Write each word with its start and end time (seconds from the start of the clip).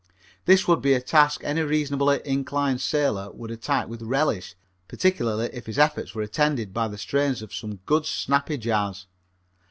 This 0.45 0.67
would 0.67 0.81
be 0.81 0.93
a 0.93 0.99
task 0.99 1.43
any 1.43 1.61
reasonably 1.61 2.21
inclined 2.25 2.81
sailor 2.81 3.29
would 3.33 3.51
attack 3.51 3.87
with 3.87 4.01
relish, 4.01 4.55
particularly 4.87 5.51
if 5.53 5.67
his 5.67 5.77
efforts 5.77 6.15
were 6.15 6.23
attended 6.23 6.73
by 6.73 6.87
the 6.87 6.97
strains 6.97 7.43
of 7.43 7.53
some 7.53 7.75
good, 7.85 8.07
snappy 8.07 8.57
jazz. 8.57 9.05